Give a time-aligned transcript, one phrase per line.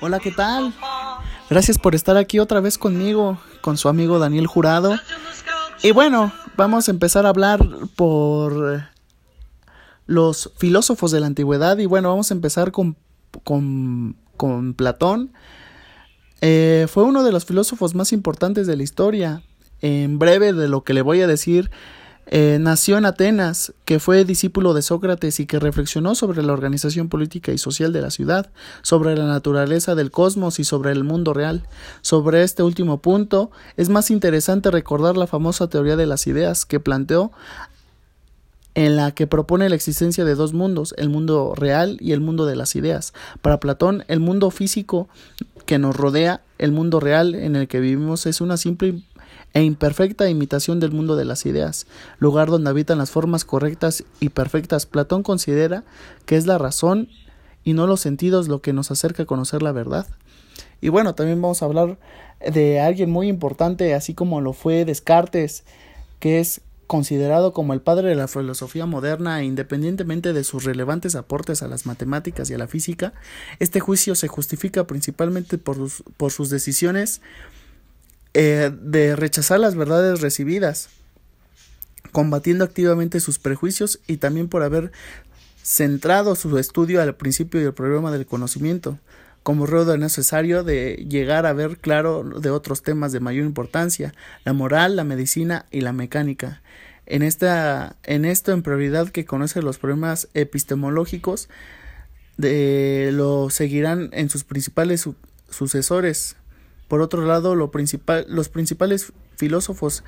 [0.00, 0.74] Hola, ¿qué tal?
[1.48, 4.94] Gracias por estar aquí otra vez conmigo, con su amigo Daniel Jurado.
[5.82, 8.82] Y bueno, vamos a empezar a hablar por
[10.06, 11.78] los filósofos de la antigüedad.
[11.78, 12.96] Y bueno, vamos a empezar con,
[13.44, 15.32] con, con Platón.
[16.40, 19.42] Eh, fue uno de los filósofos más importantes de la historia.
[19.80, 21.70] En breve de lo que le voy a decir,
[22.26, 27.08] eh, nació en Atenas, que fue discípulo de Sócrates y que reflexionó sobre la organización
[27.08, 28.50] política y social de la ciudad,
[28.82, 31.66] sobre la naturaleza del cosmos y sobre el mundo real.
[32.00, 36.80] Sobre este último punto, es más interesante recordar la famosa teoría de las ideas que
[36.80, 37.32] planteó
[38.74, 42.44] en la que propone la existencia de dos mundos, el mundo real y el mundo
[42.44, 43.14] de las ideas.
[43.40, 45.08] Para Platón, el mundo físico
[45.66, 49.02] que nos rodea, el mundo real en el que vivimos, es una simple
[49.54, 51.86] e imperfecta imitación del mundo de las ideas,
[52.18, 54.84] lugar donde habitan las formas correctas y perfectas.
[54.84, 55.84] Platón considera
[56.26, 57.08] que es la razón
[57.62, 60.06] y no los sentidos lo que nos acerca a conocer la verdad.
[60.80, 61.98] Y bueno, también vamos a hablar
[62.44, 65.64] de alguien muy importante, así como lo fue Descartes,
[66.18, 71.14] que es considerado como el padre de la filosofía moderna e independientemente de sus relevantes
[71.14, 73.14] aportes a las matemáticas y a la física,
[73.60, 75.78] este juicio se justifica principalmente por
[76.18, 77.22] por sus decisiones
[78.34, 80.88] eh, de rechazar las verdades recibidas,
[82.12, 84.92] combatiendo activamente sus prejuicios y también por haber
[85.62, 88.98] centrado su estudio al principio y el problema del conocimiento,
[89.42, 94.52] como ruedo necesario de llegar a ver claro de otros temas de mayor importancia, la
[94.52, 96.60] moral, la medicina y la mecánica.
[97.06, 101.48] En, esta, en esto, en prioridad que conoce los problemas epistemológicos,
[102.36, 105.08] de, lo seguirán en sus principales
[105.50, 106.36] sucesores,
[106.88, 110.04] por otro lado, lo principal, los principales filósofos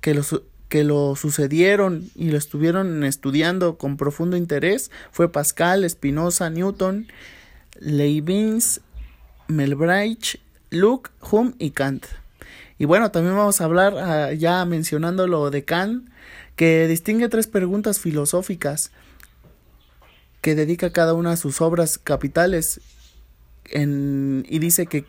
[0.00, 6.50] que los que lo sucedieron y lo estuvieron estudiando con profundo interés fue Pascal, Spinoza,
[6.50, 7.06] Newton,
[7.78, 8.80] Leibniz,
[9.46, 12.06] Melbrecht, Luke, Hume y Kant.
[12.78, 16.08] Y bueno, también vamos a hablar ah, ya mencionando lo de Kant,
[16.56, 18.90] que distingue tres preguntas filosóficas
[20.40, 22.80] que dedica cada una a sus obras capitales
[23.66, 25.04] en, y dice que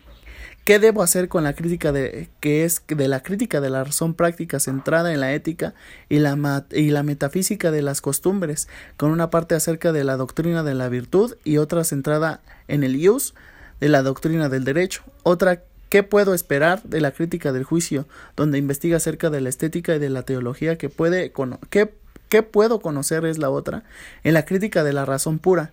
[0.64, 4.14] ¿Qué debo hacer con la crítica de que es de la crítica de la razón
[4.14, 5.74] práctica centrada en la ética
[6.08, 10.62] y la, y la metafísica de las costumbres, con una parte acerca de la doctrina
[10.62, 13.34] de la virtud y otra centrada en el ius
[13.80, 18.58] de la doctrina del derecho, otra ¿Qué puedo esperar de la crítica del juicio, donde
[18.58, 21.32] investiga acerca de la estética y de la teología que puede
[21.70, 21.94] ¿qué,
[22.28, 23.84] qué puedo conocer es la otra?
[24.24, 25.70] En la crítica de la razón pura,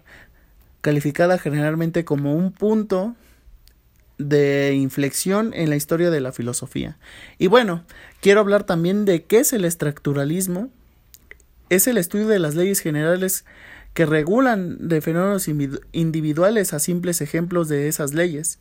[0.82, 3.16] calificada generalmente como un punto
[4.18, 6.98] de inflexión en la historia de la filosofía.
[7.38, 7.84] Y bueno,
[8.22, 10.70] quiero hablar también de qué es el estructuralismo.
[11.70, 13.46] Es el estudio de las leyes generales
[13.94, 15.48] que regulan de fenómenos
[15.92, 18.60] individuales a simples ejemplos de esas leyes.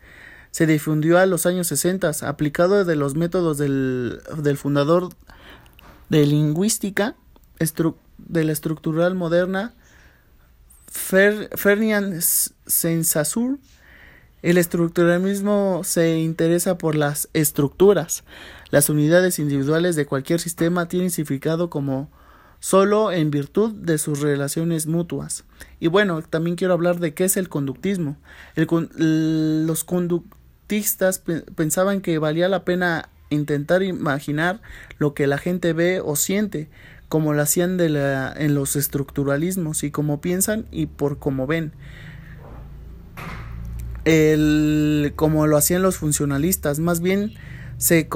[0.51, 5.09] Se difundió a los años 60, aplicado de los métodos del, del fundador
[6.11, 7.17] de lingüística
[8.19, 9.75] de la estructural moderna,
[10.87, 13.57] Ferdinand Saussure,
[14.43, 18.25] el estructuralismo se interesa por las estructuras.
[18.71, 22.11] Las unidades individuales de cualquier sistema tienen significado como
[22.59, 25.45] solo en virtud de sus relaciones mutuas.
[25.79, 28.17] Y bueno, también quiero hablar de qué es el conductismo.
[28.57, 31.23] los conductistas
[31.55, 34.61] pensaban que valía la pena intentar imaginar
[34.99, 36.69] lo que la gente ve o siente,
[37.09, 41.73] como lo hacían de la, en los estructuralismos, y como piensan y por cómo ven
[44.05, 47.35] el, como lo hacían los funcionalistas, más bien
[47.79, 48.09] se,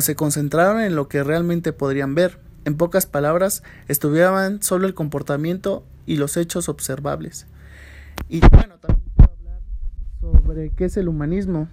[0.00, 2.38] se concentraron en lo que realmente podrían ver.
[2.64, 7.46] En pocas palabras, estudiaban solo el comportamiento y los hechos observables.
[8.28, 9.60] Y bueno, también quiero hablar
[10.20, 11.68] sobre qué es el humanismo.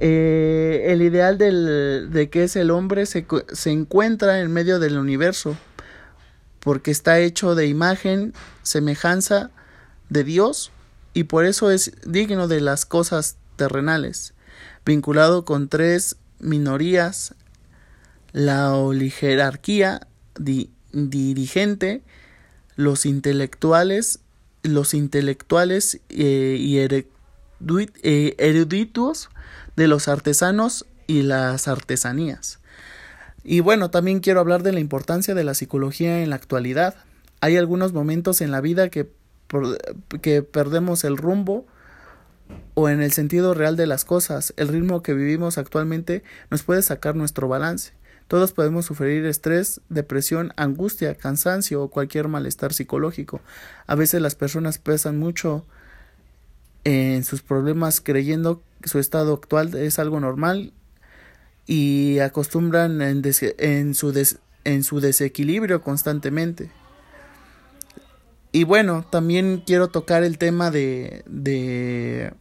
[0.00, 4.98] Eh, el ideal del, de qué es el hombre se, se encuentra en medio del
[4.98, 5.56] universo,
[6.60, 9.50] porque está hecho de imagen, semejanza
[10.08, 10.72] de Dios
[11.18, 14.34] y por eso es digno de las cosas terrenales,
[14.86, 17.34] vinculado con tres minorías,
[18.30, 20.06] la oligarquía
[20.92, 22.02] dirigente,
[22.76, 24.20] los intelectuales,
[24.62, 29.28] los intelectuales eh, y eh, eruditos
[29.74, 32.60] de los artesanos y las artesanías.
[33.42, 36.94] Y bueno, también quiero hablar de la importancia de la psicología en la actualidad.
[37.40, 39.17] Hay algunos momentos en la vida que
[40.20, 41.66] que perdemos el rumbo
[42.74, 46.82] o en el sentido real de las cosas, el ritmo que vivimos actualmente nos puede
[46.82, 47.92] sacar nuestro balance.
[48.26, 53.40] Todos podemos sufrir estrés, depresión, angustia, cansancio o cualquier malestar psicológico.
[53.86, 55.64] A veces las personas pesan mucho
[56.84, 60.72] en sus problemas creyendo que su estado actual es algo normal
[61.66, 66.70] y acostumbran en su desequilibrio constantemente.
[68.50, 72.32] Y bueno, también quiero tocar el tema de, de,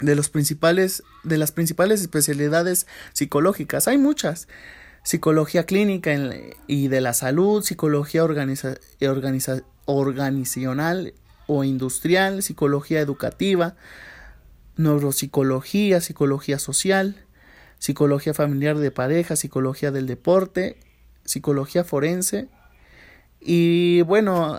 [0.00, 3.86] de los principales, de las principales especialidades psicológicas.
[3.88, 4.48] Hay muchas.
[5.02, 6.12] Psicología clínica
[6.66, 8.74] y de la salud, psicología organiza,
[9.86, 11.14] organizacional
[11.46, 13.76] o industrial, psicología educativa,
[14.76, 17.24] neuropsicología, psicología social,
[17.78, 20.78] psicología familiar de pareja, psicología del deporte,
[21.24, 22.48] psicología forense.
[23.40, 24.58] Y bueno,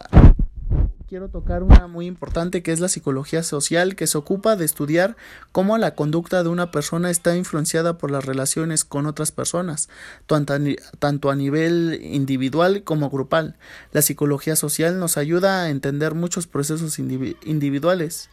[1.12, 5.18] quiero tocar una muy importante que es la psicología social, que se ocupa de estudiar
[5.52, 9.90] cómo la conducta de una persona está influenciada por las relaciones con otras personas,
[10.26, 13.58] tanto a nivel individual como grupal.
[13.92, 18.30] La psicología social nos ayuda a entender muchos procesos individuales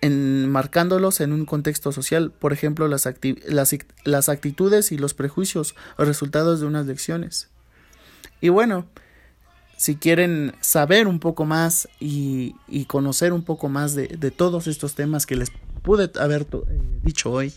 [0.00, 3.06] enmarcándolos en un contexto social, por ejemplo, las,
[3.46, 7.50] las, las actitudes y los prejuicios o resultados de unas lecciones.
[8.40, 8.86] Y bueno,
[9.76, 14.66] si quieren saber un poco más y, y conocer un poco más de, de, todos
[14.66, 15.50] estos temas que les
[15.82, 17.52] pude haber eh, dicho hoy,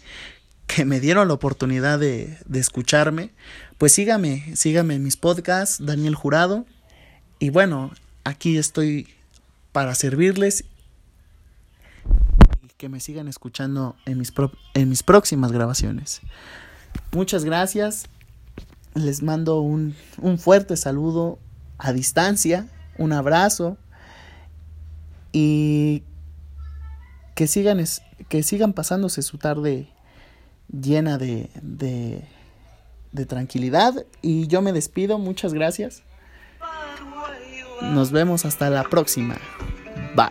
[0.67, 3.31] que me dieron la oportunidad de, de escucharme,
[3.77, 6.65] pues sígame, sígame en mis podcasts, Daniel Jurado.
[7.39, 7.91] Y bueno,
[8.23, 9.07] aquí estoy
[9.71, 10.65] para servirles
[12.81, 14.33] que me sigan escuchando en mis,
[14.73, 16.21] en mis próximas grabaciones.
[17.11, 18.07] Muchas gracias.
[18.93, 21.39] Les mando un, un fuerte saludo
[21.77, 22.67] a distancia,
[22.97, 23.77] un abrazo
[25.31, 26.03] y
[27.35, 27.83] que sigan,
[28.29, 29.89] que sigan pasándose su tarde
[30.71, 36.03] llena de, de, tranquilidad y yo me despido, muchas gracias.
[37.81, 39.37] Nos vemos hasta la próxima.
[40.15, 40.29] Bye.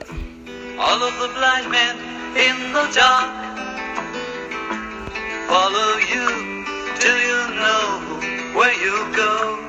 [8.54, 9.60] where you go.